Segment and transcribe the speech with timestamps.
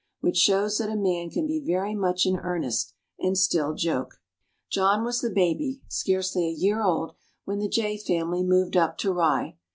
[0.19, 4.19] Which shows that a man can be very much in earnest and still joke.
[4.67, 7.13] John was the baby, scarcely a year old,
[7.45, 9.57] when the Jay family moved up to Rye.